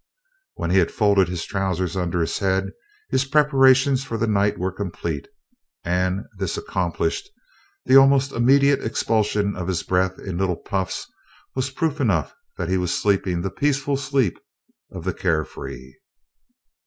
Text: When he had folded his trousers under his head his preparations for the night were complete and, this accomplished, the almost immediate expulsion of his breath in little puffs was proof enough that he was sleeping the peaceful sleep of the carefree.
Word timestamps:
When 0.55 0.71
he 0.71 0.79
had 0.79 0.89
folded 0.89 1.29
his 1.29 1.45
trousers 1.45 1.95
under 1.95 2.21
his 2.21 2.39
head 2.39 2.71
his 3.11 3.23
preparations 3.23 4.03
for 4.03 4.17
the 4.17 4.25
night 4.25 4.57
were 4.57 4.71
complete 4.71 5.27
and, 5.83 6.25
this 6.39 6.57
accomplished, 6.57 7.29
the 7.85 7.97
almost 7.97 8.31
immediate 8.31 8.83
expulsion 8.83 9.55
of 9.55 9.67
his 9.67 9.83
breath 9.83 10.17
in 10.17 10.39
little 10.39 10.57
puffs 10.57 11.05
was 11.53 11.69
proof 11.69 12.01
enough 12.01 12.33
that 12.57 12.67
he 12.67 12.79
was 12.79 12.99
sleeping 12.99 13.41
the 13.43 13.51
peaceful 13.51 13.95
sleep 13.95 14.39
of 14.91 15.03
the 15.03 15.13
carefree. 15.13 15.93